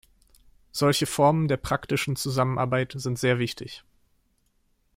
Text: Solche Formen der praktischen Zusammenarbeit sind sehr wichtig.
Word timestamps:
Solche 0.71 1.05
Formen 1.05 1.47
der 1.47 1.57
praktischen 1.57 2.15
Zusammenarbeit 2.15 2.93
sind 2.97 3.19
sehr 3.19 3.37
wichtig. 3.37 3.83